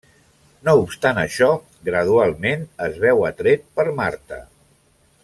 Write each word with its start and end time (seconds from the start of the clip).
No 0.67 0.73
obstant 0.85 1.19
això, 1.23 1.49
gradualment, 1.91 2.65
es 2.89 2.99
veu 3.07 3.25
atret 3.29 3.69
per 3.77 3.87
Marta. 4.01 4.41